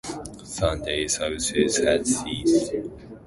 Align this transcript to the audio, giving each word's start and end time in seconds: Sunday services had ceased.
Sunday 0.43 1.07
services 1.07 1.77
had 1.77 2.07
ceased. 2.07 2.71